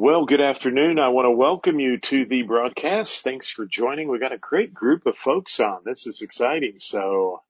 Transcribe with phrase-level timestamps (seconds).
[0.00, 1.00] Well, good afternoon.
[1.00, 3.24] I want to welcome you to the broadcast.
[3.24, 4.06] Thanks for joining.
[4.06, 5.80] We've got a great group of folks on.
[5.84, 6.74] This is exciting.
[6.78, 7.42] So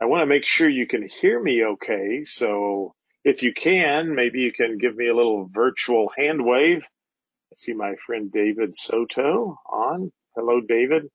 [0.00, 2.22] I want to make sure you can hear me okay.
[2.22, 6.84] So if you can, maybe you can give me a little virtual hand wave.
[6.84, 10.12] I see my friend David Soto on.
[10.36, 11.10] Hello, David.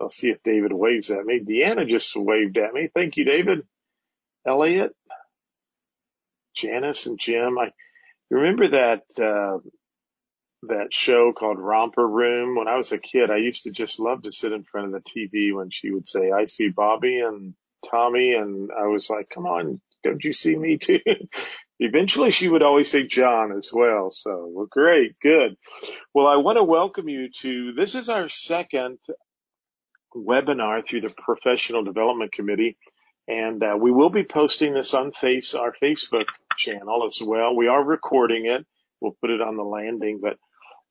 [0.00, 1.40] I'll see if David waves at me.
[1.40, 2.88] Deanna just waved at me.
[2.94, 3.66] Thank you, David.
[4.46, 4.94] Elliot,
[6.54, 7.58] Janice, and Jim.
[7.58, 7.72] I
[8.30, 9.58] remember that uh,
[10.62, 12.56] that show called Romper Room.
[12.56, 14.92] When I was a kid, I used to just love to sit in front of
[14.92, 17.54] the TV when she would say, I see Bobby and
[17.90, 18.34] Tommy.
[18.34, 21.00] And I was like, come on, don't you see me too?
[21.80, 24.10] Eventually she would always say John as well.
[24.10, 25.16] So well, great.
[25.22, 25.56] Good.
[26.12, 28.98] Well, I want to welcome you to, this is our second
[30.14, 32.76] webinar through the Professional Development Committee.
[33.28, 36.24] And uh, we will be posting this on face our Facebook
[36.56, 37.54] channel as well.
[37.54, 38.66] We are recording it.
[39.00, 40.38] We'll put it on the landing, but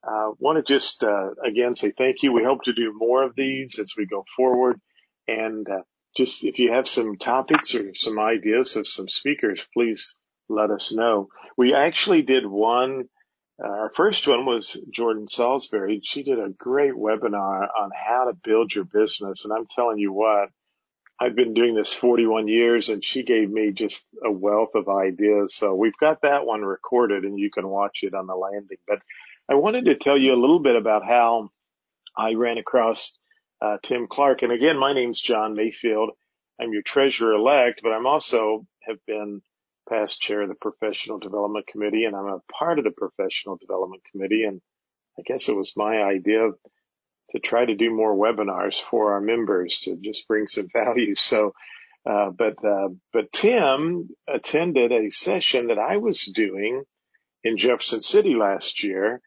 [0.07, 2.33] uh, want to just uh, again say thank you.
[2.33, 4.79] We hope to do more of these as we go forward,
[5.27, 5.81] and uh,
[6.17, 10.15] just if you have some topics or some ideas of some speakers, please
[10.49, 11.29] let us know.
[11.57, 13.05] We actually did one.
[13.63, 16.01] Uh, our first one was Jordan Salisbury.
[16.03, 20.13] She did a great webinar on how to build your business, and I'm telling you
[20.13, 20.49] what,
[21.19, 25.55] I've been doing this 41 years and she gave me just a wealth of ideas.
[25.55, 28.77] So we've got that one recorded and you can watch it on the landing.
[28.87, 28.99] But
[29.49, 31.49] I wanted to tell you a little bit about how
[32.17, 33.17] I ran across
[33.61, 34.41] uh, Tim Clark.
[34.41, 36.11] And again, my name's John Mayfield.
[36.59, 39.41] I'm your treasurer elect, but I'm also have been
[39.87, 44.03] past chair of the professional development committee and I'm a part of the professional development
[44.11, 44.43] committee.
[44.43, 44.59] And
[45.17, 46.49] I guess it was my idea
[47.29, 51.15] to try to do more webinars for our members to just bring some value.
[51.15, 51.53] So,
[52.05, 56.83] uh, but, uh, but Tim attended a session that I was doing
[57.45, 59.21] in Jefferson City last year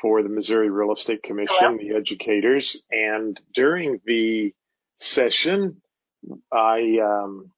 [0.00, 2.82] for the Missouri Real Estate Commission, the educators.
[2.90, 4.54] And during the
[4.98, 5.80] session,
[6.52, 7.50] I, um,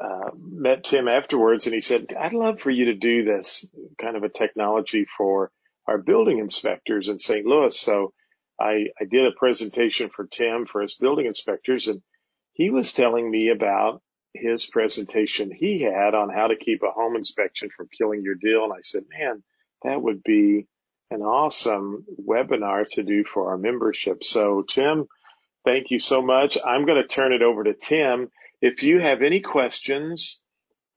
[0.00, 3.68] uh, met Tim afterwards and he said, I'd love for you to do this
[4.00, 5.52] kind of a technology for
[5.86, 7.46] our building inspectors in St.
[7.46, 7.78] Louis.
[7.78, 8.12] So
[8.58, 12.02] I, I did a presentation for Tim for his building inspectors and
[12.54, 17.16] he was telling me about his presentation he had on how to keep a home
[17.16, 18.64] inspection from killing your deal.
[18.64, 19.42] And I said, man,
[19.84, 20.66] that would be
[21.10, 24.24] an awesome webinar to do for our membership.
[24.24, 25.06] So Tim,
[25.64, 26.58] thank you so much.
[26.64, 28.30] I'm going to turn it over to Tim.
[28.60, 30.40] If you have any questions,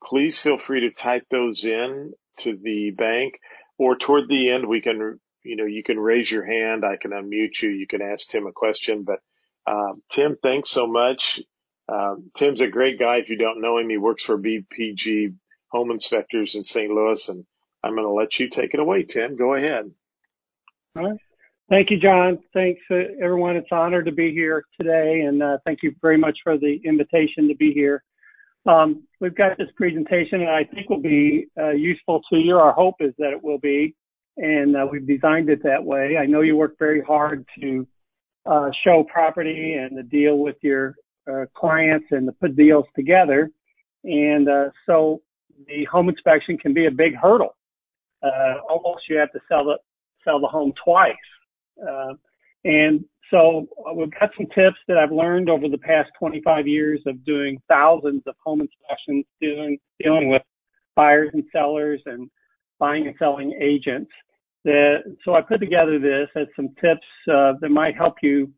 [0.03, 3.35] please feel free to type those in to the bank
[3.77, 6.83] or toward the end, we can you know, you can raise your hand.
[6.83, 7.69] I can unmute you.
[7.69, 9.03] You can ask Tim a question.
[9.03, 9.19] But
[9.65, 11.39] uh, Tim, thanks so much.
[11.87, 13.17] Uh, Tim's a great guy.
[13.17, 15.35] If you don't know him, he works for BPG
[15.71, 16.91] Home Inspectors in St.
[16.91, 17.45] Louis, and
[17.87, 19.35] I'm going to let you take it away, Tim.
[19.35, 19.91] Go ahead.
[20.95, 21.19] All right.
[21.69, 22.39] Thank you, John.
[22.53, 23.57] Thanks, uh, everyone.
[23.57, 26.79] It's an honor to be here today, and uh, thank you very much for the
[26.85, 28.03] invitation to be here.
[28.65, 32.57] Um, we've got this presentation, and I think will be uh, useful to you.
[32.57, 33.95] Our hope is that it will be
[34.37, 36.17] and uh, we've designed it that way.
[36.17, 37.87] I know you work very hard to
[38.45, 40.95] uh, show property and to deal with your
[41.29, 43.49] uh, clients and to put deals together.
[44.03, 44.47] And
[44.85, 45.21] so
[45.65, 47.56] the home inspection can be a big hurdle.
[48.27, 49.77] Uh, almost you have to sell the
[50.23, 51.15] sell the home twice.
[51.81, 52.13] Uh,
[52.65, 57.23] and so we've got some tips that I've learned over the past 25 years of
[57.25, 60.41] doing thousands of home inspections, dealing dealing with
[60.95, 62.29] buyers and sellers and
[62.79, 64.11] buying and selling agents
[64.67, 68.51] that, so I put together this as some tips uh, that might help you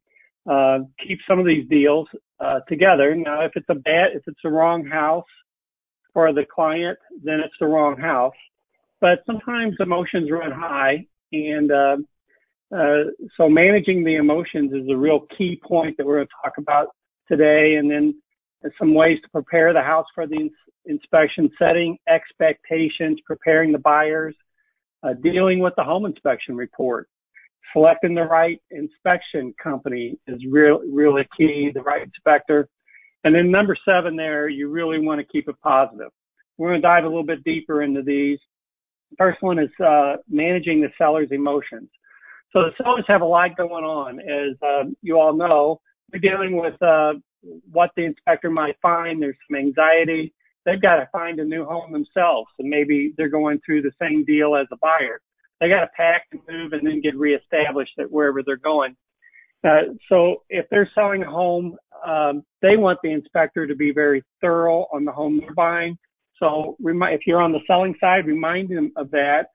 [0.49, 2.07] uh, keep some of these deals
[2.39, 3.15] uh, together.
[3.15, 5.25] Now, if it's a bad, if it's the wrong house
[6.13, 8.33] for the client, then it's the wrong house.
[9.01, 11.97] But sometimes emotions run high, and uh,
[12.75, 13.03] uh,
[13.37, 16.87] so managing the emotions is a real key point that we're going to talk about
[17.27, 17.75] today.
[17.75, 18.21] And then
[18.77, 20.51] some ways to prepare the house for the ins-
[20.85, 24.35] inspection, setting expectations, preparing the buyers
[25.03, 27.07] uh, dealing with the home inspection report,
[27.73, 32.67] selecting the right inspection company is real, really key, the right inspector.
[33.23, 36.09] And then number seven there, you really want to keep it positive.
[36.57, 38.39] We're going to dive a little bit deeper into these.
[39.17, 41.89] First one is uh, managing the seller's emotions.
[42.51, 44.19] So the sellers have a lot going on.
[44.19, 47.13] As uh, you all know, we're dealing with uh,
[47.71, 49.21] what the inspector might find.
[49.21, 50.33] There's some anxiety
[50.65, 54.25] they've got to find a new home themselves and maybe they're going through the same
[54.25, 55.21] deal as a buyer.
[55.59, 58.95] They got to pack and move and then get reestablished at wherever they're going.
[59.63, 61.75] Uh, so if they're selling a home,
[62.05, 65.97] um, they want the inspector to be very thorough on the home they're buying.
[66.39, 69.47] So if you're on the selling side, remind them of that.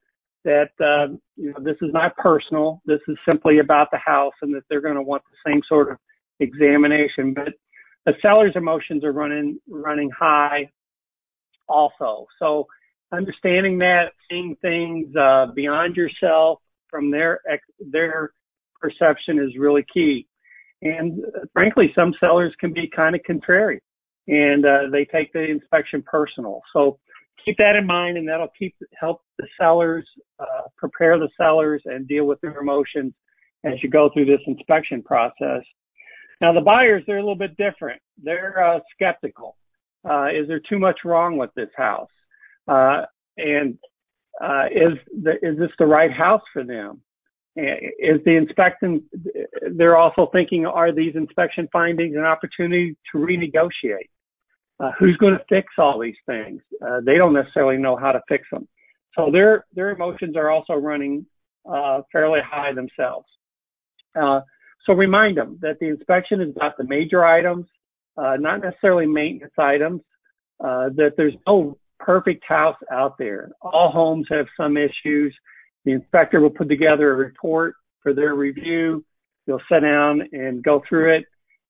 [0.44, 2.82] that uh, you know this is not personal.
[2.86, 5.90] This is simply about the house, and that they're going to want the same sort
[5.90, 5.96] of
[6.40, 7.34] examination.
[7.34, 7.54] But
[8.06, 10.70] the seller's emotions are running running high,
[11.68, 12.26] also.
[12.38, 12.66] So
[13.12, 16.60] understanding that, seeing things uh, beyond yourself
[16.90, 17.40] from their
[17.80, 18.32] their
[18.80, 20.26] perception is really key.
[20.82, 23.80] And uh, frankly, some sellers can be kind of contrary,
[24.28, 26.62] and uh, they take the inspection personal.
[26.72, 26.98] So
[27.44, 30.06] keep that in mind, and that'll keep help the sellers
[30.38, 33.12] uh, prepare the sellers and deal with their emotions
[33.64, 35.62] as you go through this inspection process.
[36.40, 38.00] Now, the buyers they're a little bit different.
[38.22, 39.56] They're uh, skeptical.
[40.08, 42.10] Uh, is there too much wrong with this house?
[42.68, 43.02] Uh,
[43.36, 43.78] and
[44.42, 47.00] uh, is the, is this the right house for them?
[47.56, 49.04] Is the inspection?
[49.76, 54.08] They're also thinking: Are these inspection findings an opportunity to renegotiate?
[54.80, 56.60] Uh, who's going to fix all these things?
[56.82, 58.68] Uh, they don't necessarily know how to fix them.
[59.16, 61.26] So their their emotions are also running
[61.68, 63.26] uh, fairly high themselves.
[64.20, 64.40] Uh,
[64.86, 67.66] so remind them that the inspection is about the major items,
[68.16, 70.00] uh, not necessarily maintenance items.
[70.60, 73.50] Uh, that there's no perfect house out there.
[73.60, 75.34] All homes have some issues.
[75.84, 79.04] The inspector will put together a report for their review.
[79.46, 81.24] They'll sit down and go through it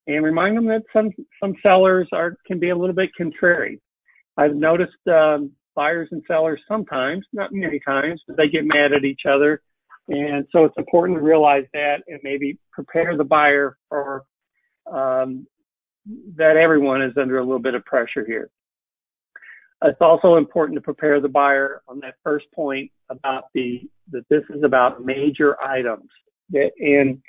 [0.06, 1.10] and remind them that some
[1.42, 3.80] some sellers are can be a little bit contrary.
[4.36, 9.04] I've noticed um, buyers and sellers sometimes, not many times, but they get mad at
[9.04, 9.62] each other,
[10.08, 14.24] and so it's important to realize that and maybe prepare the buyer for
[14.92, 15.46] um,
[16.36, 18.50] that everyone is under a little bit of pressure here.
[19.82, 24.42] It's also important to prepare the buyer on that first point about the that this
[24.50, 26.08] is about major items
[26.50, 27.22] that and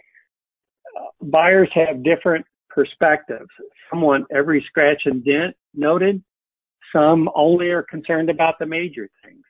[0.97, 2.45] uh, buyers have different
[2.75, 3.49] perspectives.
[3.89, 6.21] Some want every scratch and dent noted.
[6.93, 9.41] Some only are concerned about the major things.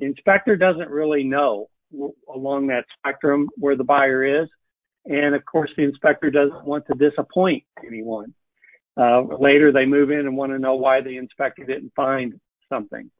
[0.00, 1.68] The inspector doesn't really know
[2.34, 4.48] along that spectrum where the buyer is.
[5.06, 8.34] And of course, the inspector doesn't want to disappoint anyone.
[8.96, 13.10] Uh, later, they move in and want to know why the inspector didn't find something.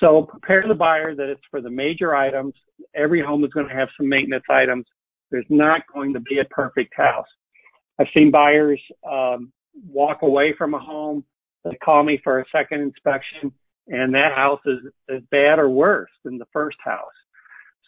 [0.00, 2.54] So prepare the buyer that it's for the major items.
[2.94, 4.86] Every home is going to have some maintenance items.
[5.30, 7.26] There's not going to be a perfect house.
[7.98, 9.52] I've seen buyers um,
[9.88, 11.24] walk away from a home.
[11.64, 13.52] They call me for a second inspection,
[13.88, 17.00] and that house is as bad or worse than the first house.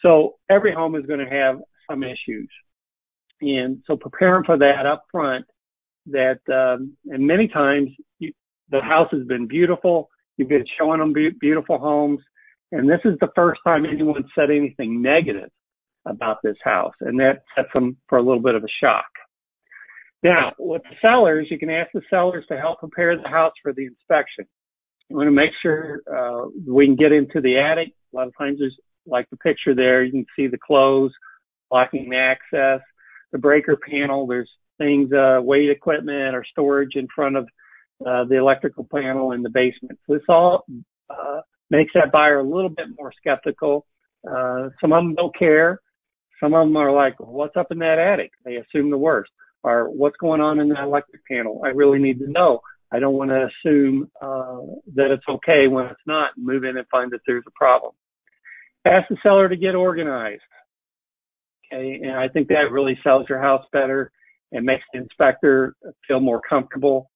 [0.01, 1.57] So every home is going to have
[1.89, 2.49] some issues,
[3.41, 5.45] and so preparing for that up front.
[6.07, 7.89] That um, and many times
[8.19, 8.31] you,
[8.69, 10.09] the house has been beautiful.
[10.37, 12.21] You've been showing them be- beautiful homes,
[12.71, 15.49] and this is the first time anyone said anything negative
[16.05, 19.05] about this house, and that sets them for a little bit of a shock.
[20.23, 23.73] Now, with the sellers, you can ask the sellers to help prepare the house for
[23.73, 24.45] the inspection.
[25.09, 27.93] You want to make sure uh, we can get into the attic.
[28.13, 28.75] A lot of times there's
[29.05, 31.11] like the picture there, you can see the clothes,
[31.69, 32.81] blocking the access,
[33.31, 34.27] the breaker panel.
[34.27, 37.45] There's things, uh, weight equipment or storage in front of
[38.05, 39.97] uh, the electrical panel in the basement.
[40.05, 40.65] So this all
[41.09, 43.85] uh, makes that buyer a little bit more skeptical.
[44.29, 45.79] Uh, some of them don't care.
[46.41, 48.31] Some of them are like, what's up in that attic?
[48.43, 49.31] They assume the worst
[49.67, 51.61] or what's going on in that electric panel.
[51.65, 52.61] I really need to know.
[52.91, 54.59] I don't want to assume uh,
[54.95, 57.93] that it's okay when it's not move in and find that there's a problem.
[58.85, 60.41] Ask the seller to get organized.
[61.73, 64.11] Okay, and I think that really sells your house better
[64.53, 65.75] and makes the inspector
[66.07, 67.09] feel more comfortable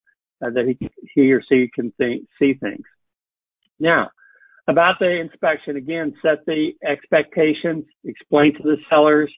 [0.44, 2.84] uh, that he he or she can think, see things.
[3.80, 4.10] Now,
[4.68, 9.32] about the inspection, again, set the expectations, explain to the sellers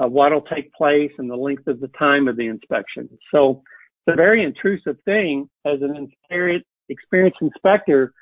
[0.00, 3.08] uh, what will take place and the length of the time of the inspection.
[3.32, 3.62] So
[4.06, 6.08] it's a very intrusive thing as an
[6.88, 8.12] experienced inspector.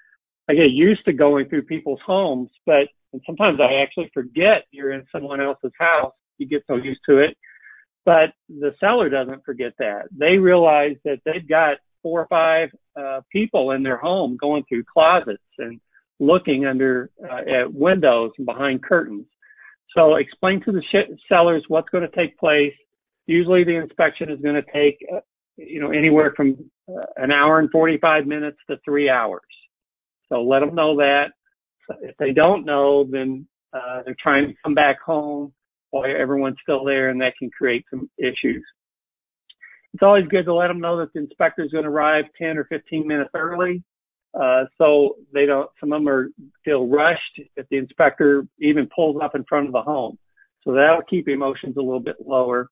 [0.51, 4.93] I get used to going through people's homes, but and sometimes I actually forget you're
[4.93, 6.13] in someone else's house.
[6.37, 7.37] You get so used to it.
[8.05, 10.09] But the seller doesn't forget that.
[10.17, 14.85] They realize that they've got four or five uh, people in their home going through
[14.85, 15.81] closets and
[16.21, 19.27] looking under uh, at windows and behind curtains.
[19.97, 22.75] So explain to the sh- sellers what's going to take place.
[23.27, 25.21] Usually the inspection is going to take, uh,
[25.57, 26.57] you know, anywhere from
[26.89, 29.41] uh, an hour and 45 minutes to three hours.
[30.29, 31.27] So let them know that.
[32.03, 35.53] If they don't know, then uh, they're trying to come back home
[35.91, 38.65] while everyone's still there, and that can create some issues.
[39.95, 42.59] It's always good to let them know that the inspector is going to arrive 10
[42.59, 43.83] or 15 minutes early
[44.35, 46.29] uh, so they don't, some of them are,
[46.65, 50.19] feel rushed if the inspector even pulls up in front of the home.
[50.65, 52.69] So that'll keep emotions a little bit lower.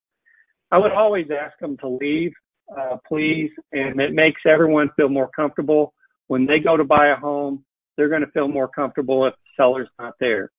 [0.71, 2.33] I would always ask them to leave,
[2.77, 5.95] uh, please, and it makes everyone feel more comfortable.
[6.27, 7.65] When they go to buy a home,
[7.97, 10.51] they're going to feel more comfortable if the seller's not there.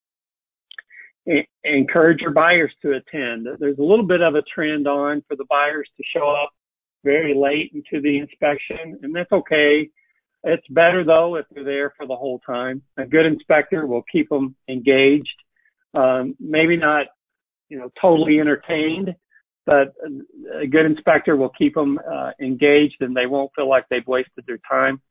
[1.63, 3.48] encourage your buyers to attend.
[3.60, 6.50] There's a little bit of a trend on for the buyers to show up
[7.04, 9.89] very late into the inspection, and that's okay.
[10.44, 12.82] It's better though if they're there for the whole time.
[12.98, 15.36] A good inspector will keep them engaged.
[15.94, 17.08] Um, maybe not,
[17.70, 19.15] you know, totally entertained,
[19.65, 19.94] but
[20.62, 24.46] a good inspector will keep them uh, engaged and they won't feel like they've wasted
[24.48, 25.01] their time.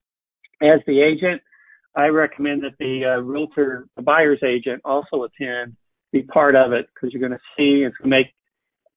[0.63, 1.43] As the agent,
[1.95, 5.77] I recommend that the uh, realtor, the buyer's agent also attend,
[6.13, 8.27] be part of it because you're going to see it's going to make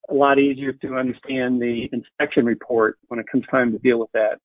[0.10, 4.12] a lot easier to understand the inspection report when it comes time to deal with
[4.14, 4.40] that.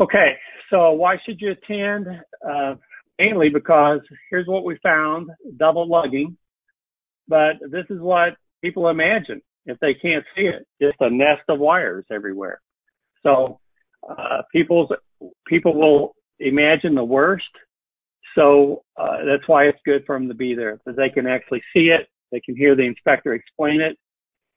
[0.00, 0.34] Okay,
[0.70, 2.06] so why should you attend?
[2.48, 2.74] Uh,
[3.18, 4.00] mainly because
[4.30, 6.36] here's what we found, double lugging.
[7.26, 11.58] But this is what people imagine if they can't see it, just a nest of
[11.58, 12.60] wires everywhere.
[13.22, 13.60] So,
[14.08, 14.88] uh, people's,
[15.46, 17.44] people will imagine the worst.
[18.34, 21.62] So, uh, that's why it's good for them to be there because they can actually
[21.74, 22.08] see it.
[22.32, 23.98] They can hear the inspector explain it.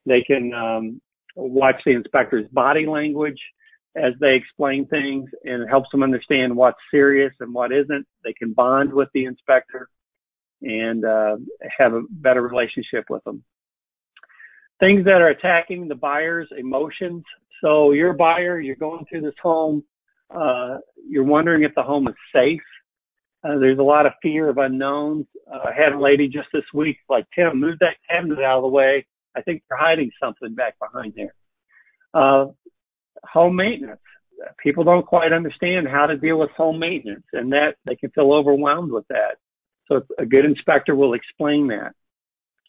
[0.05, 1.01] They can, um,
[1.35, 3.39] watch the inspector's body language
[3.95, 8.05] as they explain things and it helps them understand what's serious and what isn't.
[8.23, 9.89] They can bond with the inspector
[10.61, 11.37] and uh,
[11.77, 13.43] have a better relationship with them.
[14.79, 17.23] Things that are attacking the buyer's emotions.
[17.63, 19.83] So you're a buyer, you're going through this home,
[20.33, 22.61] uh, you're wondering if the home is safe.
[23.43, 25.25] Uh, there's a lot of fear of unknowns.
[25.51, 28.63] Uh, I had a lady just this week like, Tim, move that cabinet out of
[28.63, 29.05] the way.
[29.35, 31.33] I think you're hiding something back behind there.
[32.13, 32.47] Uh,
[33.31, 33.99] home maintenance.
[34.61, 38.31] People don't quite understand how to deal with home maintenance and that they can feel
[38.33, 39.37] overwhelmed with that.
[39.87, 41.93] So a good inspector will explain that.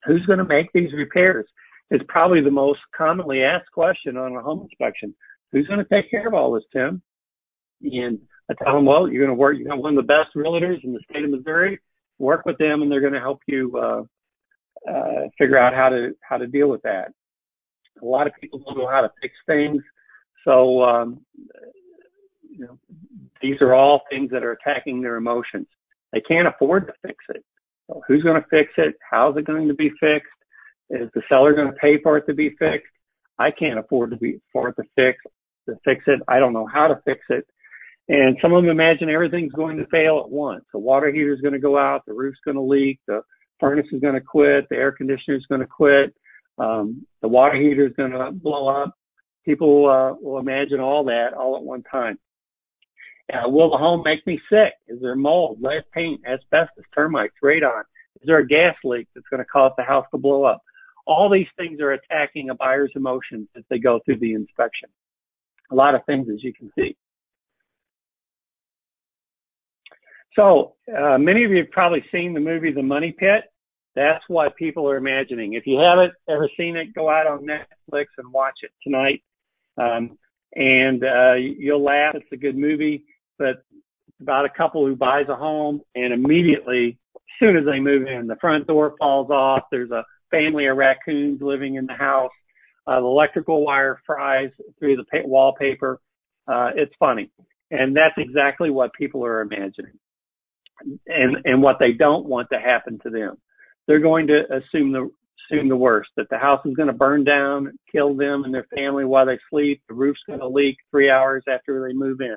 [0.04, 1.46] Who's going to make these repairs?
[1.90, 5.14] It's probably the most commonly asked question on a home inspection.
[5.52, 7.02] Who's going to take care of all this, Tim?
[7.82, 8.18] And
[8.50, 10.92] I tell them, well, you're going to work, you're one of the best realtors in
[10.92, 11.78] the state of Missouri.
[12.18, 14.02] Work with them and they're going to help you, uh,
[14.90, 17.12] uh, figure out how to, how to deal with that.
[18.00, 19.82] A lot of people don't know how to fix things.
[20.44, 21.20] So, um,
[22.48, 22.78] you know,
[23.40, 25.66] these are all things that are attacking their emotions.
[26.12, 27.44] They can't afford to fix it.
[27.88, 28.94] So who's going to fix it?
[29.10, 30.28] How's it going to be fixed?
[30.90, 32.86] Is the seller going to pay for it to be fixed?
[33.38, 35.18] I can't afford to be for it to fix
[35.68, 36.20] to fix it.
[36.28, 37.46] I don't know how to fix it.
[38.08, 40.64] And some of them imagine everything's going to fail at once.
[40.72, 43.22] The water heater is going to go out, the roof's going to leak, the
[43.60, 46.14] furnace is going to quit, the air conditioner is going to quit,
[46.58, 48.94] um, the water heater is going to blow up
[49.44, 52.18] people uh, will imagine all that all at one time.
[53.32, 54.72] Uh, will the home make me sick?
[54.88, 57.82] Is there mold, lead paint, asbestos, termites, radon?
[58.20, 60.62] Is there a gas leak that's going to cause the house to blow up?
[61.06, 64.88] All these things are attacking a buyer's emotions as they go through the inspection.
[65.70, 66.96] A lot of things, as you can see.
[70.36, 73.44] So, uh, many of you have probably seen the movie The Money Pit.
[73.94, 75.54] That's what people are imagining.
[75.54, 79.22] If you haven't ever seen it, go out on Netflix and watch it tonight.
[79.78, 80.18] Um,
[80.54, 82.14] and uh, you'll laugh.
[82.14, 83.04] It's a good movie,
[83.38, 83.48] but
[84.08, 88.06] it's about a couple who buys a home and immediately, as soon as they move
[88.06, 89.62] in, the front door falls off.
[89.70, 92.30] There's a family of raccoons living in the house.
[92.86, 96.00] Uh, the electrical wire fries through the pa- wallpaper.
[96.48, 97.30] Uh, it's funny.
[97.70, 99.98] And that's exactly what people are imagining
[101.06, 103.36] and, and what they don't want to happen to them.
[103.86, 105.10] They're going to assume the
[105.50, 108.66] assume the worst, that the house is going to burn down, kill them and their
[108.74, 109.82] family while they sleep.
[109.88, 112.36] The roof's going to leak three hours after they move in.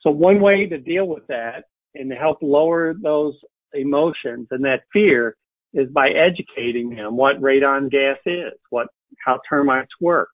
[0.00, 3.34] So one way to deal with that and to help lower those
[3.74, 5.36] emotions and that fear
[5.74, 8.88] is by educating them what radon gas is, what,
[9.24, 10.28] how termites work,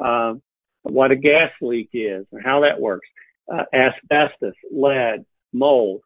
[0.00, 0.42] um,
[0.82, 3.06] what a gas leak is and how that works,
[3.52, 6.00] uh, asbestos, lead, mold,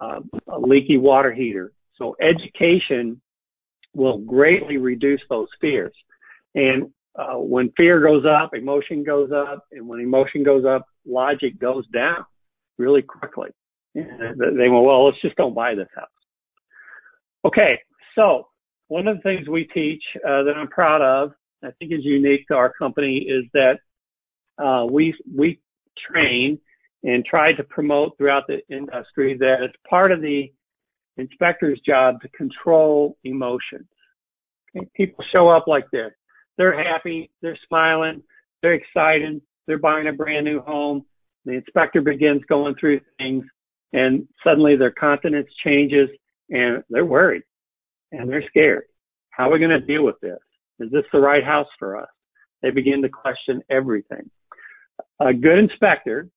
[0.00, 1.72] um, a leaky water heater.
[1.96, 3.20] So education
[3.96, 5.94] will greatly reduce those fears.
[6.54, 11.58] And uh, when fear goes up, emotion goes up, and when emotion goes up, logic
[11.58, 12.24] goes down
[12.78, 13.48] really quickly.
[13.94, 16.08] And they will, well, let's just don't buy this house.
[17.46, 17.80] Okay,
[18.14, 18.48] so
[18.88, 21.32] one of the things we teach uh, that I'm proud of,
[21.64, 23.78] I think is unique to our company, is that
[24.62, 25.60] uh, we we
[26.10, 26.58] train
[27.02, 30.52] and try to promote throughout the industry that it's part of the
[31.16, 33.88] inspector's job to control emotions.
[34.76, 34.86] Okay?
[34.94, 36.12] People show up like this.
[36.58, 38.22] They're happy, they're smiling,
[38.62, 41.04] they're excited, they're buying a brand new home.
[41.44, 43.44] The inspector begins going through things
[43.92, 46.08] and suddenly their confidence changes
[46.50, 47.42] and they're worried
[48.12, 48.84] and they're scared.
[49.30, 50.38] How are we going to deal with this?
[50.80, 52.08] Is this the right house for us?
[52.62, 54.30] They begin to question everything.
[55.20, 56.28] A good inspector,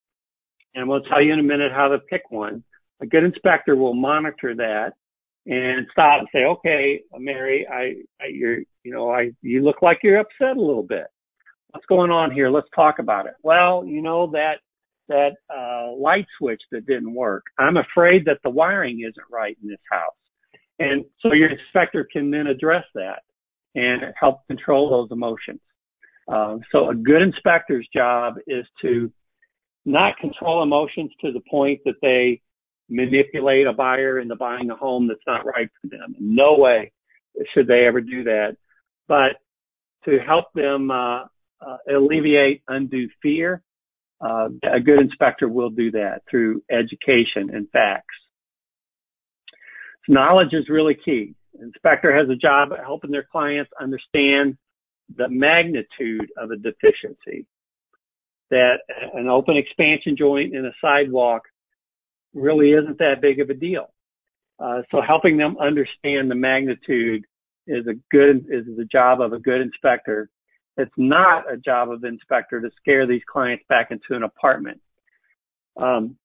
[0.75, 2.63] and we'll tell you in a minute how to pick one,
[3.01, 4.93] a good inspector will monitor that
[5.45, 9.99] and stop and say, okay, Mary, I, I you're, you know, I, you look like
[10.03, 11.07] you're upset a little bit.
[11.71, 12.49] What's going on here?
[12.49, 13.33] Let's talk about it.
[13.43, 14.55] Well, you know, that,
[15.07, 17.43] that, uh, light switch that didn't work.
[17.57, 20.13] I'm afraid that the wiring isn't right in this house.
[20.79, 23.21] And so your inspector can then address that
[23.75, 25.59] and help control those emotions.
[26.27, 29.11] Um, so a good inspector's job is to
[29.85, 32.41] not control emotions to the point that they
[32.89, 36.15] manipulate a buyer into buying a home that's not right for them.
[36.19, 36.91] No way
[37.53, 38.57] should they ever do that.
[39.07, 39.37] But
[40.05, 41.23] to help them uh,
[41.61, 43.61] uh, alleviate undue fear,
[44.21, 48.05] uh, a good inspector will do that through education and facts.
[50.05, 51.35] So knowledge is really key.
[51.61, 54.57] Inspector has a job of helping their clients understand
[55.15, 57.45] the magnitude of a deficiency.
[58.51, 58.77] That
[59.13, 61.43] an open expansion joint in a sidewalk
[62.33, 63.91] really isn't that big of a deal.
[64.59, 67.25] Uh, so helping them understand the magnitude
[67.67, 70.29] is a good is the job of a good inspector.
[70.77, 74.81] It's not a job of inspector to scare these clients back into an apartment.
[75.77, 76.17] Um,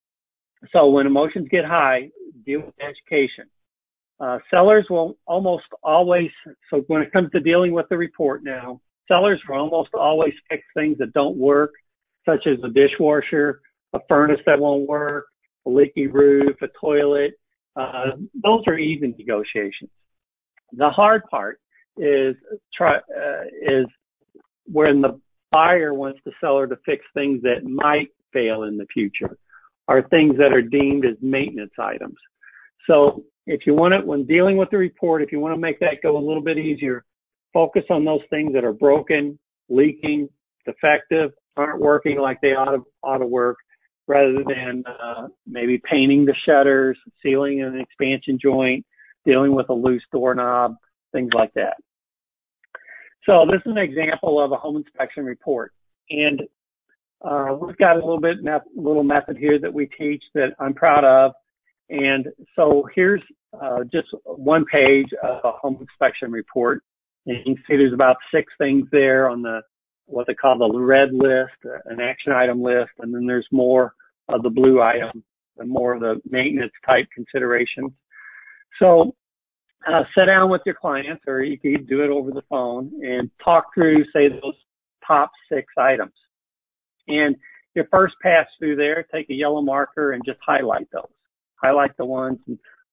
[0.73, 2.11] so when emotions get high,
[2.45, 3.47] deal with education.
[4.21, 6.31] Uh, sellers will almost always,
[6.71, 10.63] so when it comes to dealing with the report now, sellers will almost always fix
[10.75, 11.73] things that don't work,
[12.25, 13.61] such as a dishwasher,
[13.93, 15.27] a furnace that won't work,
[15.67, 17.33] a leaky roof, a toilet.
[17.77, 19.91] Uh, those are easy negotiations.
[20.73, 21.61] The hard part
[21.97, 22.35] is
[22.77, 23.87] try, uh, is
[24.67, 29.39] when the buyer wants the seller to fix things that might fail in the future
[29.87, 32.17] or things that are deemed as maintenance items.
[32.89, 35.79] So if you want to, when dealing with the report, if you want to make
[35.81, 37.05] that go a little bit easier,
[37.53, 40.29] focus on those things that are broken, leaking,
[40.67, 43.59] defective, aren't working like they ought to, ought to work,
[44.07, 48.85] rather than uh, maybe painting the shutters, sealing an expansion joint,
[49.25, 50.77] dealing with a loose doorknob,
[51.13, 51.77] things like that.
[53.25, 55.73] So this is an example of a home inspection report.
[56.11, 56.43] And
[57.23, 58.37] uh, we've got a little bit
[58.77, 61.33] little method here that we teach that I'm proud of.
[61.89, 63.23] And so here's
[63.61, 66.83] uh, just one page of a home inspection report.
[67.27, 69.63] And you can see there's about six things there on the
[70.07, 71.53] what they call the red list,
[71.87, 73.95] an action item list, and then there's more
[74.29, 75.23] of the blue item,
[75.59, 77.93] and more of the maintenance type considerations.
[78.81, 79.15] So
[79.87, 83.31] uh, sit down with your clients, or you can do it over the phone and
[83.43, 84.55] talk through, say, those
[85.07, 86.13] top six items.
[87.07, 87.37] And
[87.75, 91.11] your first pass through there, take a yellow marker and just highlight those.
[91.57, 92.39] Highlight the ones.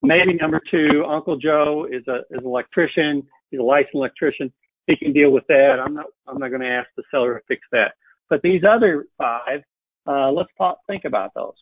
[0.03, 3.23] Maybe number two, Uncle Joe is a is an electrician.
[3.51, 4.51] He's a licensed electrician.
[4.91, 5.77] He can deal with that.
[5.83, 7.93] I'm not I'm not going to ask the seller to fix that.
[8.29, 9.61] But these other five,
[10.07, 10.49] uh, let's
[10.87, 11.53] think about those.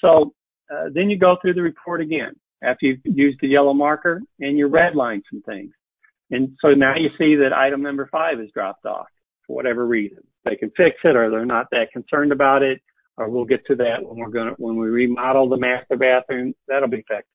[0.00, 0.34] So
[0.72, 4.58] uh, then you go through the report again after you've used the yellow marker and
[4.58, 5.72] you redline some things.
[6.30, 9.06] And so now you see that item number five is dropped off
[9.46, 10.24] for whatever reason.
[10.44, 12.80] They can fix it or they're not that concerned about it,
[13.16, 16.54] or we'll get to that when we're gonna when we remodel the master bathroom.
[16.66, 17.28] That'll be fixed.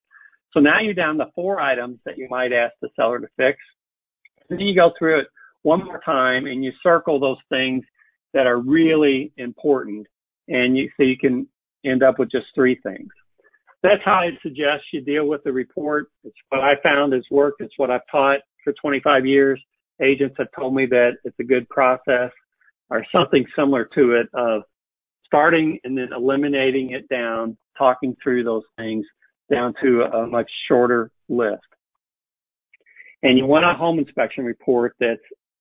[0.54, 3.60] So now you're down to four items that you might ask the seller to fix.
[4.50, 5.28] And then you go through it
[5.68, 7.84] one more time and you circle those things
[8.34, 10.08] that are really important
[10.48, 11.46] and you so you can
[11.86, 13.10] end up with just three things.
[13.84, 16.08] That's how I suggest you deal with the report.
[16.24, 17.60] It's what I found has worked.
[17.60, 19.62] It's what I've taught for 25 years.
[20.02, 22.32] Agents have told me that it's a good process
[22.90, 24.62] or something similar to it of
[25.26, 29.06] starting and then eliminating it down, talking through those things
[29.52, 31.60] down to a much shorter list.
[33.22, 35.20] And you want a home inspection report that's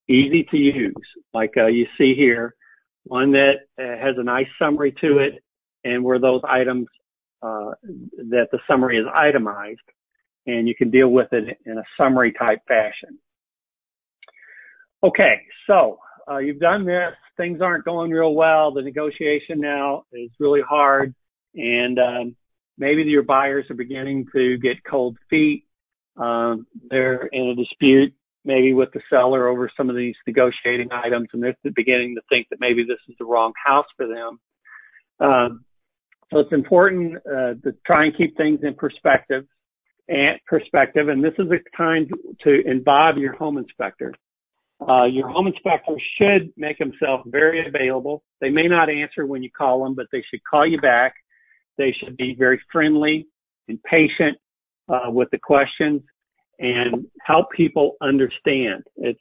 [0.08, 0.94] easy to use,
[1.34, 2.54] like uh, you see here,
[3.04, 5.42] one that uh, has a nice summary to it
[5.84, 6.86] and where those items
[7.42, 7.70] uh,
[8.30, 9.80] that the summary is itemized
[10.46, 13.18] and you can deal with it in a summary type fashion.
[15.02, 17.12] Okay, so uh, you've done this.
[17.36, 18.72] Things aren't going real well.
[18.72, 21.14] The negotiation now is really hard,
[21.54, 22.36] and um,
[22.78, 25.64] maybe your buyers are beginning to get cold feet.
[26.16, 28.14] Um, they're in a dispute
[28.46, 32.46] maybe with the seller over some of these negotiating items and they're beginning to think
[32.50, 34.38] that maybe this is the wrong house for them.
[35.20, 35.64] Um,
[36.32, 39.44] so it's important uh, to try and keep things in perspective
[40.08, 41.08] and perspective.
[41.08, 42.08] And this is a time
[42.42, 44.14] to involve your home inspector.
[44.80, 48.22] Uh, your home inspector should make himself very available.
[48.40, 51.14] They may not answer when you call them, but they should call you back.
[51.78, 53.26] They should be very friendly
[53.68, 54.38] and patient
[54.88, 56.02] uh, with the questions
[56.58, 58.84] and help people understand.
[58.96, 59.20] It's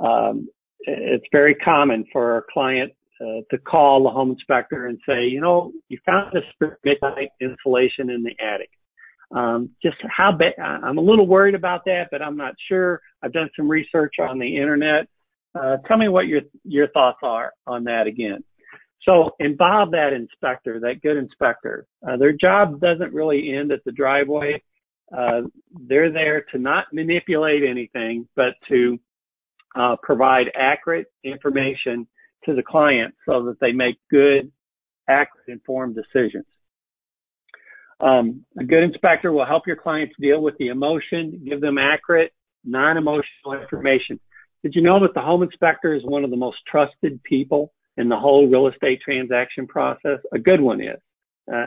[0.00, 0.48] um,
[0.80, 5.40] it's very common for a client uh, to call the home inspector and say, you
[5.40, 8.70] know, you found this midnight insulation in the attic.
[9.34, 13.02] Um, just how bad, I'm a little worried about that, but I'm not sure.
[13.22, 15.06] I've done some research on the internet.
[15.54, 18.42] Uh, tell me what your, your thoughts are on that again.
[19.02, 21.86] So involve that inspector, that good inspector.
[22.06, 24.62] Uh, their job doesn't really end at the driveway.
[25.16, 25.42] Uh,
[25.86, 28.98] they're there to not manipulate anything, but to
[29.76, 32.06] uh, provide accurate information
[32.44, 34.50] to the client so that they make good,
[35.08, 36.44] accurate, informed decisions.
[38.00, 42.32] Um, a good inspector will help your clients deal with the emotion, give them accurate,
[42.64, 44.20] non-emotional information.
[44.62, 48.08] Did you know that the home inspector is one of the most trusted people in
[48.08, 50.18] the whole real estate transaction process?
[50.32, 50.98] A good one is.
[51.52, 51.66] Uh,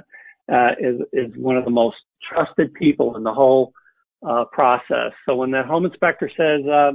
[0.51, 1.97] uh, is is one of the most
[2.29, 3.73] trusted people in the whole
[4.27, 5.11] uh, process.
[5.25, 6.91] So when that home inspector says, uh,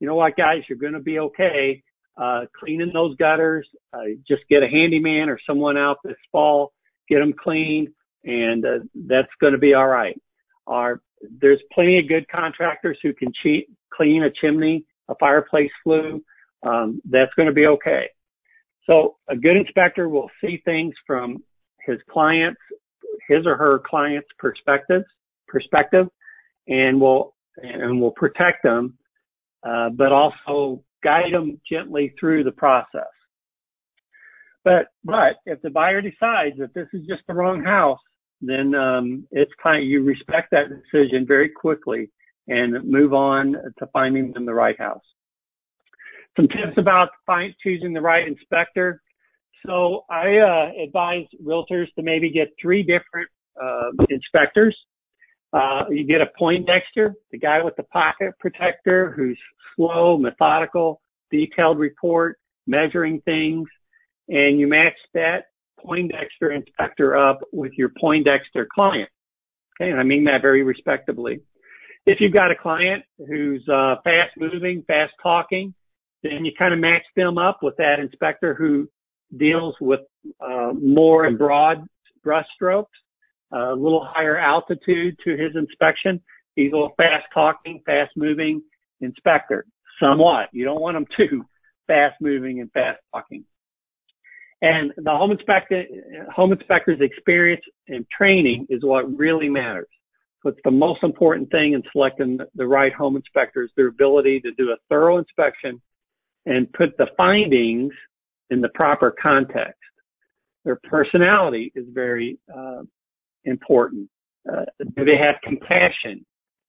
[0.00, 1.82] you know what, guys, you're going to be okay,
[2.16, 6.72] uh, cleaning those gutters, uh, just get a handyman or someone out this fall,
[7.08, 7.88] get them cleaned,
[8.24, 10.20] and uh, that's going to be all right.
[10.66, 11.00] Our,
[11.40, 16.22] there's plenty of good contractors who can cheat, clean a chimney, a fireplace flue.
[16.66, 18.06] Um, that's going to be okay.
[18.86, 21.42] So a good inspector will see things from
[21.86, 22.60] his client's,
[23.28, 25.02] his or her client's perspective,
[25.48, 26.06] perspective,
[26.68, 28.98] and will and will protect them,
[29.66, 33.02] uh, but also guide them gently through the process.
[34.64, 38.00] But but if the buyer decides that this is just the wrong house,
[38.40, 42.10] then um, it's kind of, you respect that decision very quickly
[42.48, 45.04] and move on to finding them the right house.
[46.36, 49.00] Some tips about find, choosing the right inspector.
[49.66, 53.28] So I uh, advise realtors to maybe get three different
[53.62, 54.76] uh, inspectors.
[55.52, 59.38] Uh, you get a Poindexter, the guy with the pocket protector who's
[59.76, 61.00] slow, methodical,
[61.30, 63.68] detailed report, measuring things,
[64.28, 65.44] and you match that
[65.78, 69.08] Poindexter inspector up with your Poindexter client.
[69.80, 71.40] Okay, and I mean that very respectably.
[72.06, 75.74] If you've got a client who's uh, fast moving, fast talking,
[76.22, 78.88] then you kind of match them up with that inspector who
[79.36, 80.00] deals with
[80.40, 81.86] uh, more and broad
[82.22, 82.98] brush strokes,
[83.52, 86.20] a little higher altitude to his inspection.
[86.56, 88.62] He's a little fast talking, fast moving
[89.00, 89.66] inspector.
[90.00, 90.48] Somewhat.
[90.52, 91.44] You don't want him too
[91.86, 93.44] fast moving and fast talking.
[94.62, 95.84] And the home inspector,
[96.34, 99.88] home inspector's experience and training is what really matters.
[100.46, 104.52] It's the most important thing in selecting the right home inspector is their ability to
[104.52, 105.80] do a thorough inspection
[106.46, 107.92] and put the findings
[108.50, 109.80] in the proper context.
[110.64, 112.82] Their personality is very uh,
[113.44, 114.08] important.
[114.50, 114.64] Uh,
[114.96, 116.24] do they have compassion?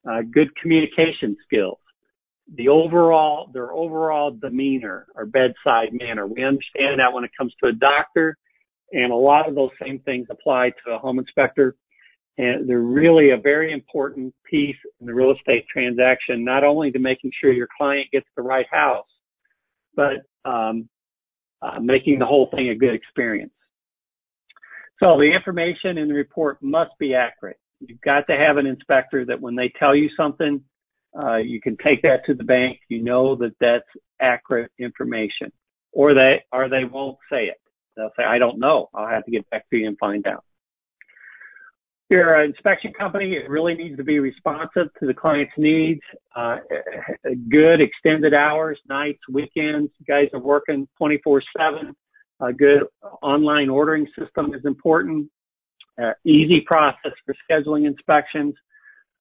[0.10, 1.80] Uh, good communication skills?
[2.54, 6.28] the overall, their overall demeanor or bedside manner.
[6.28, 8.38] We understand that when it comes to a doctor,
[8.92, 11.76] and a lot of those same things apply to a home inspector.
[12.38, 17.00] And they're really a very important piece in the real estate transaction, not only to
[17.00, 19.08] making sure your client gets the right house,
[19.96, 20.88] but um,
[21.66, 23.52] uh, making the whole thing a good experience.
[25.00, 27.58] So the information in the report must be accurate.
[27.80, 30.64] You've got to have an inspector that when they tell you something,
[31.18, 32.80] uh, you can take that to the bank.
[32.90, 33.84] You know that that's
[34.22, 35.52] accurate information,
[35.92, 37.58] or they or they won't say it.
[37.96, 38.90] They'll say, "I don't know.
[38.94, 40.44] I'll have to get back to you and find out."
[42.10, 46.02] Your inspection company it really needs to be responsive to the client's needs.
[46.36, 46.58] Uh,
[47.50, 49.92] good extended hours, nights, weekends.
[49.98, 51.96] You guys are working 24/7.
[52.42, 52.84] A good
[53.24, 55.32] online ordering system is important.
[56.02, 58.54] Uh, easy process for scheduling inspections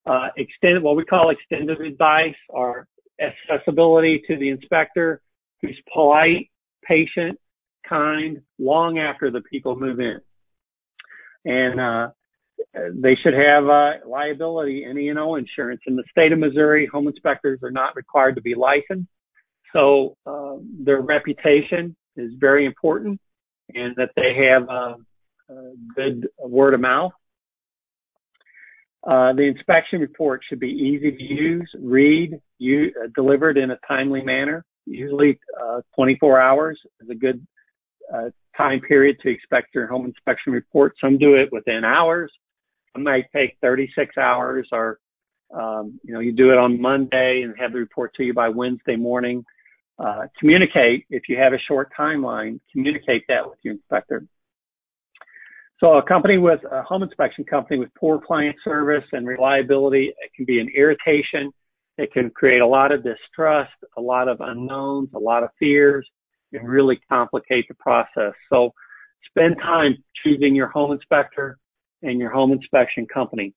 [0.07, 2.87] uh, extended, what we call extended advice or
[3.21, 5.21] accessibility to the inspector
[5.63, 6.51] who's polite,
[6.83, 7.39] patient,
[7.89, 10.21] kind, long after the people move in.
[11.47, 12.09] And, uh,
[12.75, 15.81] they should have, uh, liability and E&O insurance.
[15.87, 19.09] In the state of Missouri, home inspectors are not required to be licensed.
[19.73, 23.21] So, uh, their reputation is very important
[23.75, 24.97] and that they have, uh,
[25.51, 27.13] a good word of mouth
[29.07, 32.41] uh, the inspection report should be easy to use, read,
[33.15, 34.65] delivered in a timely manner.
[34.87, 37.47] Usually, uh, 24 hours is a good
[38.13, 40.95] uh, time period to expect your home inspection report.
[41.03, 42.33] Some do it within hours.
[42.95, 44.99] Some might take 36 hours, or
[45.53, 48.49] um, you know, you do it on Monday and have the report to you by
[48.49, 49.45] Wednesday morning.
[49.99, 52.61] Uh, communicate if you have a short timeline.
[52.73, 54.27] Communicate that with your inspector.
[55.81, 60.31] So a company with a home inspection company with poor client service and reliability, it
[60.35, 61.53] can be an irritation.
[61.99, 66.09] It can create a lot of distrust, a lot of unknowns, a lot of fears,
[66.53, 68.33] and really complicate the process.
[68.51, 68.73] So
[69.29, 71.59] spend time choosing your home inspector
[72.05, 73.55] and your home inspection company.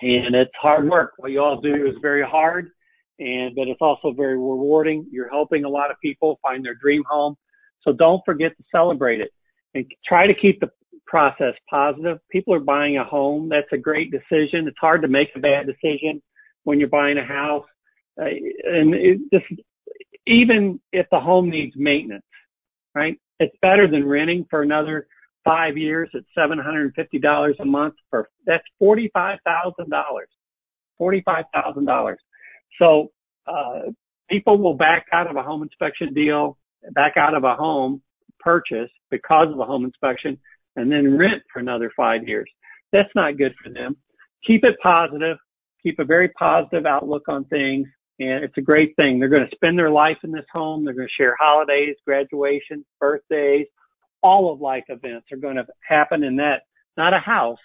[0.00, 1.12] and it's hard work.
[1.18, 2.70] What you all do is very hard,
[3.18, 5.06] and but it's also very rewarding.
[5.12, 7.36] You're helping a lot of people find their dream home,
[7.82, 9.30] so don't forget to celebrate it
[9.74, 10.70] and try to keep the
[11.06, 12.18] process positive.
[12.30, 13.48] People are buying a home.
[13.48, 14.66] That's a great decision.
[14.66, 16.22] It's hard to make a bad decision
[16.64, 17.66] when you're buying a house,
[18.20, 19.46] uh, and it just
[20.26, 22.24] even if the home needs maintenance,
[22.94, 23.18] right?
[23.40, 25.06] It's better than renting for another
[25.44, 29.38] five years at $750 a month for, that's $45,000.
[31.00, 32.16] $45,000.
[32.78, 33.08] So,
[33.46, 33.90] uh,
[34.30, 36.56] people will back out of a home inspection deal,
[36.92, 38.02] back out of a home
[38.40, 40.38] purchase because of a home inspection
[40.76, 42.50] and then rent for another five years.
[42.92, 43.96] That's not good for them.
[44.46, 45.36] Keep it positive.
[45.82, 47.88] Keep a very positive outlook on things.
[48.18, 49.18] And it's a great thing.
[49.18, 50.84] They're going to spend their life in this home.
[50.84, 53.66] They're going to share holidays, graduations, birthdays,
[54.22, 56.62] all of life events are going to happen in that,
[56.96, 57.58] not a house,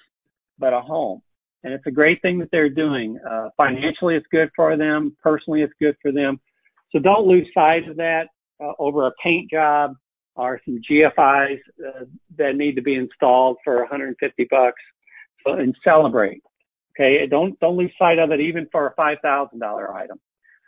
[0.60, 1.22] but a home.
[1.64, 3.20] And it's a great thing that they're doing.
[3.30, 5.16] Uh, financially, it's good for them.
[5.22, 6.40] Personally, it's good for them.
[6.92, 8.28] So don't lose sight of that
[8.64, 9.96] uh, over a paint job
[10.36, 12.06] or some GFIs uh,
[12.38, 14.82] that need to be installed for 150 bucks.
[15.46, 16.42] So, and celebrate.
[16.98, 20.20] Okay, don't don't lose sight of it even for a five thousand dollar item.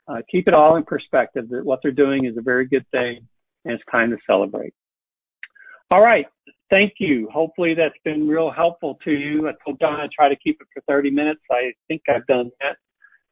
[0.07, 3.27] Uh, keep it all in perspective that what they're doing is a very good thing,
[3.65, 4.73] and it's time to celebrate.
[5.91, 6.25] All right.
[6.69, 7.27] Thank you.
[7.33, 9.47] Hopefully that's been real helpful to you.
[9.47, 11.41] I told John I'd try to keep it for 30 minutes.
[11.49, 12.77] I think I've done that.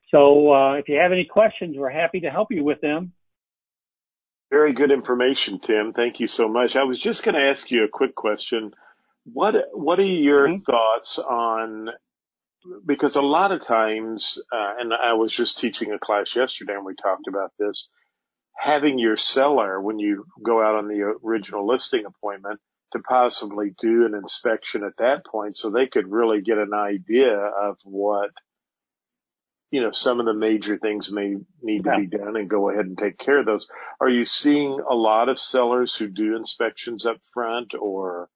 [0.10, 3.13] So uh, if you have any questions, we're happy to help you with them.
[4.50, 5.93] Very good information, Tim.
[5.93, 6.76] Thank you so much.
[6.76, 8.72] I was just going to ask you a quick question.
[9.26, 10.63] What What are your mm-hmm.
[10.63, 11.89] thoughts on?
[12.86, 16.86] Because a lot of times, uh, and I was just teaching a class yesterday, and
[16.86, 17.89] we talked about this
[18.58, 22.60] having your seller, when you go out on the original listing appointment,
[22.93, 27.36] to possibly do an inspection at that point so they could really get an idea
[27.36, 28.32] of what,
[29.72, 32.86] you know, some of the major things may need to be done and go ahead
[32.86, 33.67] and take care of those.
[34.00, 38.30] Are you seeing a lot of sellers who do inspections up front or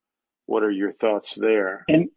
[0.44, 1.84] what are your thoughts there?
[1.88, 2.10] And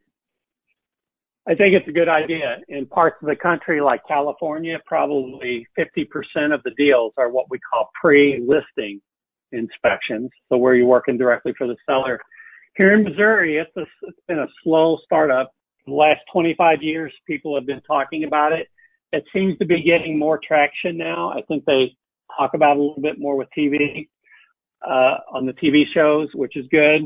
[1.48, 2.58] I think it's a good idea.
[2.70, 7.60] In parts of the country like California, probably 50% of the deals are what we
[7.60, 9.00] call pre-listing
[9.52, 10.32] inspections.
[10.50, 12.20] So where you're working directly for the seller.
[12.76, 15.52] Here in Missouri, it's, a, it's been a slow startup.
[15.86, 18.68] The last 25 years, people have been talking about it.
[19.12, 21.30] It seems to be getting more traction now.
[21.30, 21.96] I think they
[22.38, 24.10] talk about it a little bit more with TV,
[24.86, 27.04] uh, on the TV shows, which is good.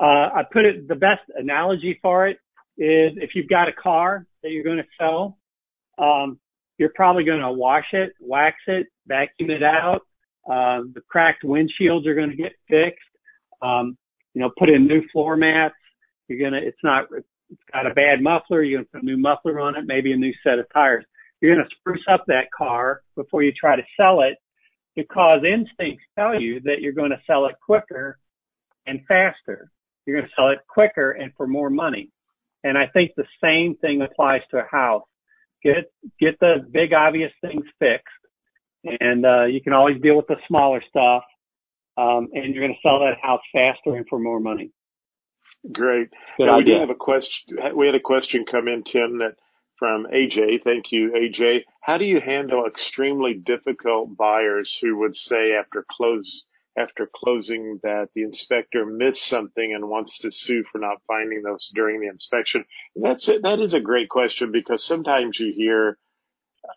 [0.00, 2.38] Uh, I put it, the best analogy for it
[2.76, 5.38] is if you've got a car that you're going to sell,
[5.98, 6.38] um,
[6.78, 10.02] you're probably going to wash it, wax it, vacuum it out.
[10.46, 13.00] Uh, the cracked windshields are going to get fixed.
[13.62, 13.96] Um,
[14.34, 15.74] you know, put in new floor mats.
[16.28, 18.62] You're going to, it's not, it's got a bad muffler.
[18.62, 21.04] You're going to put a new muffler on it, maybe a new set of tires.
[21.40, 24.38] You're going to spruce up that car before you try to sell it
[24.96, 28.18] because instincts tell you that you're going to sell it quicker
[28.86, 29.70] and faster.
[30.06, 32.10] You're going to sell it quicker and for more money.
[32.64, 35.04] And I think the same thing applies to a house.
[35.62, 38.08] Get, get the big obvious things fixed
[38.84, 41.22] and, uh, you can always deal with the smaller stuff.
[41.96, 44.72] Um, and you're going to sell that house faster and for more money.
[45.72, 46.10] Great.
[46.36, 47.56] Good now, we did have a question.
[47.74, 49.36] We had a question come in, Tim, that
[49.78, 50.64] from AJ.
[50.64, 51.60] Thank you, AJ.
[51.80, 56.44] How do you handle extremely difficult buyers who would say after close
[56.76, 61.70] after closing that the inspector missed something and wants to sue for not finding those
[61.74, 62.64] during the inspection?
[62.96, 63.42] That's it.
[63.42, 65.98] That is a great question because sometimes you hear,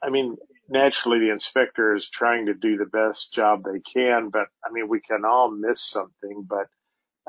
[0.04, 0.38] I mean,
[0.70, 4.88] naturally the inspector is trying to do the best job they can, but I mean,
[4.88, 6.68] we can all miss something, but,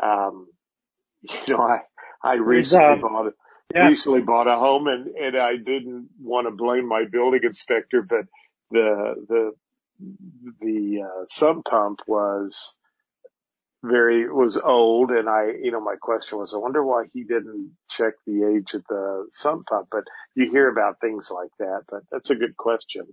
[0.03, 0.49] um,
[1.23, 1.79] you know, I,
[2.23, 3.33] I recently bought.
[3.75, 3.89] Yeah.
[3.89, 8.25] recently bought a home and, and I didn't want to blame my building inspector, but
[8.71, 9.53] the, the,
[10.61, 12.75] the uh, sump pump was
[13.83, 17.77] very was old and I you know my question was I wonder why he didn't
[17.91, 22.03] check the age of the sump pump but you hear about things like that but
[22.11, 23.07] that's a good question.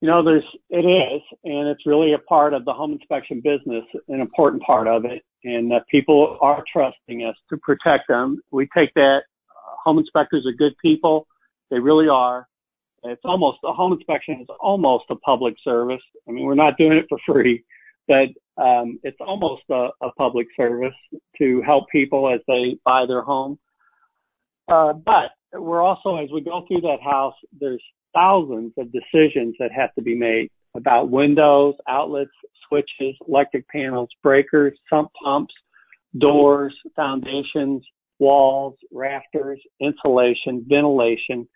[0.00, 3.84] You know there's it is and it's really a part of the home inspection business
[4.08, 8.40] an important part of it and that people are trusting us to protect them.
[8.50, 9.18] We take that
[9.48, 11.28] uh, home inspectors are good people.
[11.70, 12.48] They really are
[13.10, 16.02] it's almost a home inspection is almost a public service.
[16.28, 17.64] I mean, we're not doing it for free,
[18.08, 18.28] but
[18.62, 20.94] um, it's almost a, a, public service
[21.38, 23.58] to help people as they buy their home.
[24.68, 27.82] Uh, but we're also, as we go through that house, there's
[28.14, 32.30] thousands of decisions that have to be made about windows, outlets,
[32.66, 35.54] switches, electric panels, breakers, sump pumps,
[36.18, 37.84] doors, foundations,
[38.18, 41.46] walls, rafters, insulation, ventilation,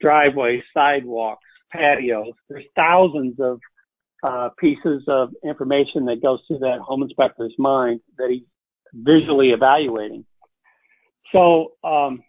[0.00, 2.32] driveways, sidewalks, patios.
[2.48, 3.60] There's thousands of
[4.22, 8.42] uh, pieces of information that goes through that home inspector's mind that he's
[8.92, 10.24] visually evaluating.
[11.32, 12.22] So um,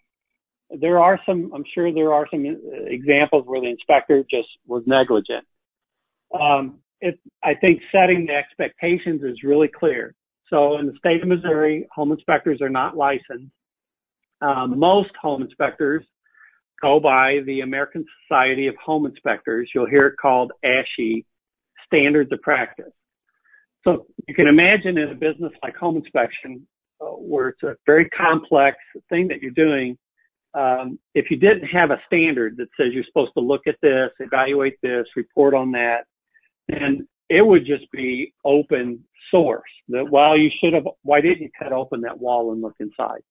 [0.69, 2.45] there are some, I'm sure there are some
[2.87, 5.45] examples where the inspector just was negligent.
[6.37, 10.13] Um, it, I think setting the expectations is really clear.
[10.49, 13.51] So in the state of Missouri, home inspectors are not licensed.
[14.41, 16.03] Um, most home inspectors
[16.81, 19.69] go by the American Society of Home Inspectors.
[19.73, 21.25] You'll hear it called ASHI,
[21.85, 22.91] Standards of Practice.
[23.83, 26.67] So you can imagine in a business like home inspection,
[26.99, 28.77] uh, where it's a very complex
[29.09, 29.97] thing that you're doing,
[30.53, 34.09] um, if you didn't have a standard that says you're supposed to look at this,
[34.19, 36.05] evaluate this, report on that,
[36.67, 39.69] then it would just be open source.
[39.89, 40.87] That while you should have.
[41.03, 43.21] Why didn't you cut open that wall and look inside?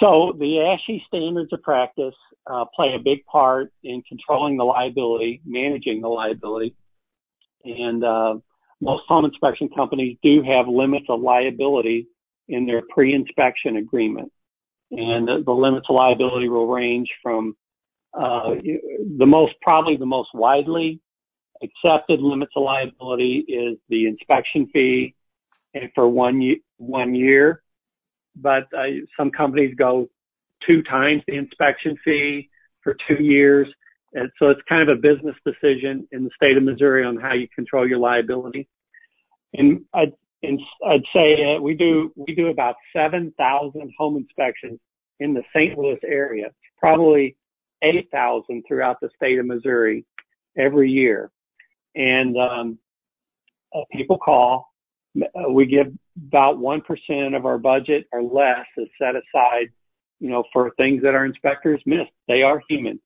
[0.00, 2.14] So the ASHI standards of practice
[2.46, 6.74] uh, play a big part in controlling the liability, managing the liability,
[7.64, 8.34] and uh,
[8.80, 12.06] most home inspection companies do have limits of liability
[12.48, 14.32] in their pre-inspection agreement,
[14.90, 17.56] and the, the limits of liability will range from
[18.14, 18.54] uh,
[19.18, 21.00] the most probably the most widely
[21.62, 25.14] accepted limits of liability is the inspection fee
[25.74, 26.40] and for one
[26.76, 27.62] one year
[28.40, 28.68] but
[29.16, 30.08] some companies go
[30.66, 32.48] two times the inspection fee
[32.82, 33.68] for two years.
[34.14, 37.34] And so it's kind of a business decision in the state of Missouri on how
[37.34, 38.68] you control your liability.
[39.54, 44.78] And I'd, and I'd say uh, we do we do about 7,000 home inspections
[45.20, 45.76] in the St.
[45.76, 47.36] Louis area, probably
[47.82, 50.04] 8,000 throughout the state of Missouri
[50.56, 51.30] every year.
[51.94, 52.78] And um,
[53.74, 54.72] uh, people call.
[55.20, 55.92] Uh, we give
[56.26, 59.68] about 1% of our budget or less is set aside,
[60.20, 62.06] you know, for things that our inspectors miss.
[62.26, 63.00] They are human.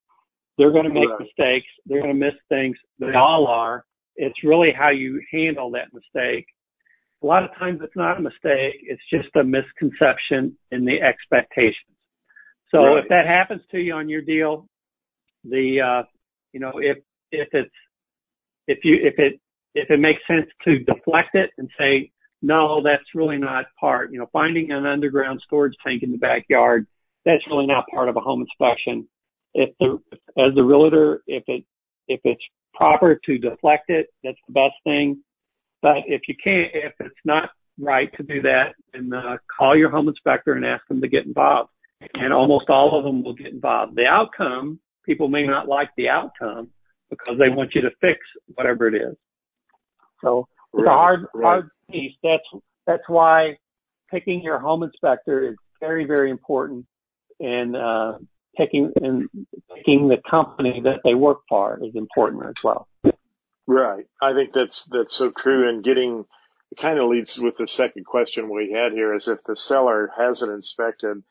[0.59, 1.67] They're going to make mistakes.
[1.87, 2.77] They're going to miss things.
[2.99, 3.85] They all are.
[4.17, 6.47] It's really how you handle that mistake.
[7.23, 8.81] A lot of times it's not a mistake.
[8.83, 11.97] It's just a misconception in the expectations.
[12.71, 13.03] So right.
[13.03, 14.67] if that happens to you on your deal,
[15.45, 16.03] the, uh,
[16.53, 16.99] you know, if,
[17.31, 17.75] if it's,
[18.67, 19.41] if you, if it,
[19.75, 22.11] if it makes sense to deflect it and say,
[22.43, 24.13] no, that's really not part.
[24.13, 26.87] You know, finding an underground storage tank in the backyard,
[27.25, 29.09] that's really not part of a home inspection.
[29.55, 29.99] If the,
[30.39, 31.65] as the realtor, if it,
[32.09, 32.43] if it's
[32.75, 35.23] proper to deflect it, that's the best thing.
[35.83, 39.91] But if you can't, if it's not right to do that, then uh, call your
[39.91, 41.71] home inspector and ask them to get involved.
[42.15, 43.95] And almost all of them will get involved.
[43.95, 46.71] The outcome, people may not like the outcome
[47.11, 48.19] because they want you to fix
[48.55, 49.17] whatever it is.
[50.23, 51.45] So it's right, a hard, right.
[51.45, 52.15] hard piece.
[52.23, 53.59] That's that's why
[54.11, 56.87] picking your home inspector is very, very important,
[57.41, 58.19] and uh,
[58.57, 59.29] picking and
[59.75, 62.89] picking the company that they work for is important as well.
[63.67, 64.07] Right.
[64.21, 65.69] I think that's that's so true.
[65.69, 66.25] And getting
[66.71, 70.11] it kind of leads with the second question we had here is if the seller
[70.17, 71.23] hasn't inspected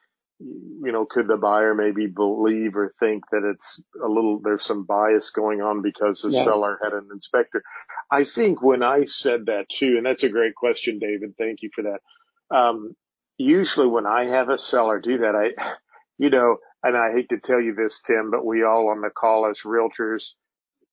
[0.83, 4.83] you know, could the buyer maybe believe or think that it's a little, there's some
[4.83, 6.43] bias going on because the yeah.
[6.43, 7.61] seller had an inspector?
[8.09, 11.35] I think when I said that too, and that's a great question, David.
[11.37, 12.55] Thank you for that.
[12.55, 12.95] Um,
[13.37, 15.75] usually when I have a seller do that, I,
[16.17, 19.11] you know, and I hate to tell you this, Tim, but we all on the
[19.11, 20.31] call as realtors,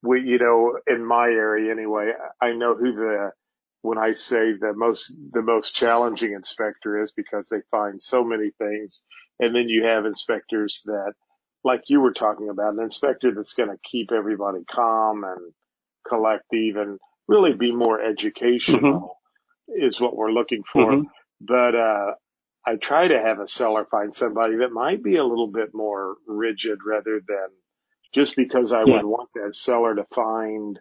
[0.02, 3.32] we, you know, in my area anyway, I know who the,
[3.82, 8.50] when I say the most, the most challenging inspector is because they find so many
[8.58, 9.02] things
[9.40, 11.14] and then you have inspectors that,
[11.64, 15.52] like you were talking about, an inspector that's going to keep everybody calm and
[16.08, 19.18] collective and really be more educational
[19.70, 19.84] mm-hmm.
[19.84, 20.92] is what we're looking for.
[20.92, 21.08] Mm-hmm.
[21.40, 22.14] But, uh,
[22.66, 26.16] I try to have a seller find somebody that might be a little bit more
[26.26, 27.48] rigid rather than
[28.14, 28.96] just because I yeah.
[28.96, 30.78] would want that seller to find,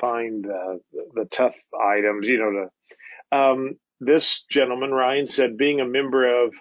[0.00, 0.78] find, uh,
[1.14, 2.68] the tough items, you know,
[3.32, 6.54] to, um, this gentleman, Ryan said being a member of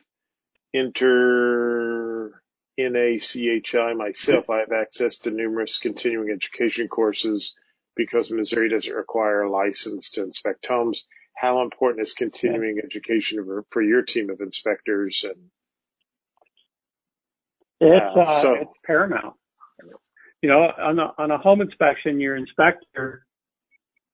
[0.76, 2.42] enter
[2.80, 7.54] NACHI myself, I have access to numerous continuing education courses
[7.96, 11.04] because Missouri doesn't require a license to inspect homes.
[11.36, 15.24] How important is continuing education for, for, your team of inspectors?
[15.24, 15.50] And
[17.80, 19.36] it's, uh, uh, so, it's paramount.
[20.42, 23.26] You know, on a, on a home inspection, your inspector,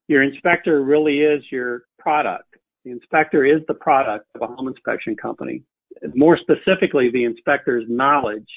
[0.08, 2.56] your inspector really is your product.
[2.86, 5.64] The inspector is the product of a home inspection company
[6.16, 8.48] more specifically, the inspector's knowledge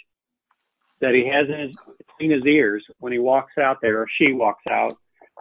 [1.01, 4.97] that he has in his, ears when he walks out there or she walks out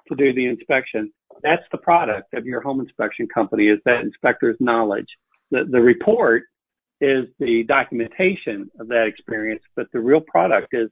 [0.07, 1.11] to do the inspection.
[1.41, 5.07] That's the product of your home inspection company is that inspector's knowledge.
[5.51, 6.43] The, the report
[6.99, 10.89] is the documentation of that experience, but the real product is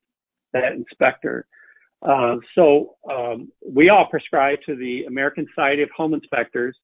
[0.54, 1.45] that inspector.
[2.02, 6.76] Uh, so um, we all prescribe to the American Society of Home Inspectors,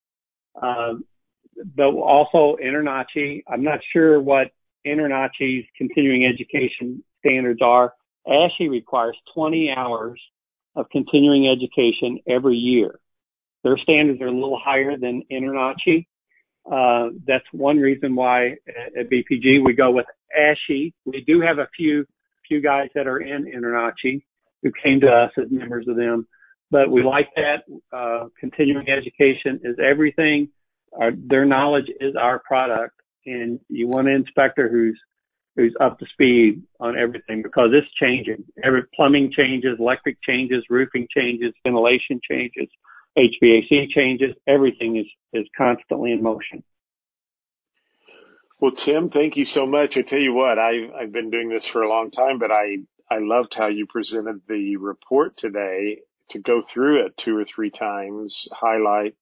[0.61, 1.03] um,
[1.75, 3.43] but also InterNACHI.
[3.47, 4.47] I'm not sure what
[4.85, 7.93] InterNACHI's continuing education standards are.
[8.27, 10.21] ASHI requires 20 hours
[10.75, 12.99] of continuing education every year.
[13.63, 16.05] Their standards are a little higher than InterNACHI.
[16.69, 18.55] Uh, that's one reason why
[18.97, 20.05] at BPG we go with
[20.37, 20.93] ASHI.
[21.05, 22.05] We do have a few
[22.47, 24.21] few guys that are in InterNACHI
[24.63, 26.27] who came to us as members of them,
[26.71, 27.63] but we like that.
[27.91, 30.49] Uh, continuing education is everything.
[30.93, 34.99] Our, their knowledge is our product, and you want an inspector who's
[35.55, 38.43] who's up to speed on everything because it's changing.
[38.63, 42.67] Every plumbing changes, electric changes, roofing changes, ventilation changes,
[43.17, 44.35] HVAC changes.
[44.47, 46.63] Everything is is constantly in motion.
[48.59, 49.97] Well, Tim, thank you so much.
[49.97, 52.77] I tell you what, I, I've been doing this for a long time, but I,
[53.09, 55.99] I loved how you presented the report today
[56.31, 59.15] to go through it two or three times, highlight,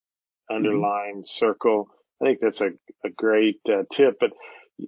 [0.49, 1.25] underline, mm-hmm.
[1.25, 1.89] circle.
[2.21, 2.71] I think that's a,
[3.03, 4.31] a great uh, tip, but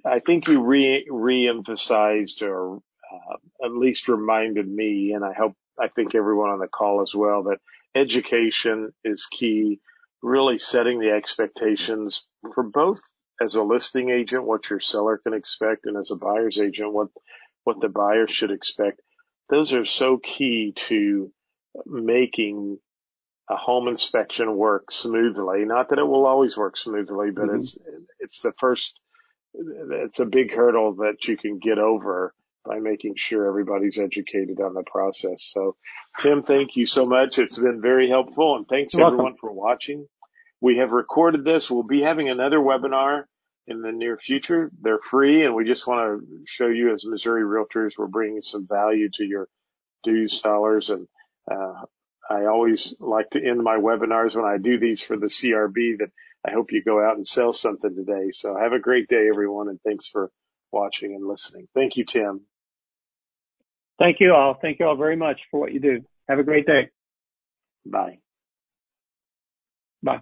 [0.05, 5.87] I think you re, re-emphasized or uh, at least reminded me, and I hope, I
[5.87, 7.59] think everyone on the call as well, that
[7.95, 9.79] education is key,
[10.21, 12.99] really setting the expectations for both
[13.41, 17.07] as a listing agent, what your seller can expect, and as a buyer's agent, what,
[17.63, 18.99] what the buyer should expect.
[19.49, 21.31] Those are so key to
[21.85, 22.79] making
[23.49, 25.63] a home inspection work smoothly.
[25.65, 27.57] Not that it will always work smoothly, but mm-hmm.
[27.57, 27.77] it's,
[28.19, 28.99] it's the first,
[29.53, 32.33] it's a big hurdle that you can get over
[32.65, 35.43] by making sure everybody's educated on the process.
[35.43, 35.77] So
[36.19, 37.39] Tim, thank you so much.
[37.39, 39.39] It's been very helpful and thanks You're everyone welcome.
[39.39, 40.07] for watching.
[40.59, 41.69] We have recorded this.
[41.69, 43.23] We'll be having another webinar
[43.67, 44.69] in the near future.
[44.81, 48.67] They're free and we just want to show you as Missouri realtors, we're bringing some
[48.67, 49.47] value to your
[50.03, 50.89] dues dollars.
[50.89, 51.07] And,
[51.49, 51.83] uh,
[52.29, 56.11] I always like to end my webinars when I do these for the CRB that
[56.45, 58.31] I hope you go out and sell something today.
[58.31, 59.69] So have a great day, everyone.
[59.69, 60.31] And thanks for
[60.71, 61.67] watching and listening.
[61.73, 62.41] Thank you, Tim.
[63.99, 64.57] Thank you all.
[64.61, 66.05] Thank you all very much for what you do.
[66.29, 66.89] Have a great day.
[67.85, 68.19] Bye.
[70.03, 70.21] Bye.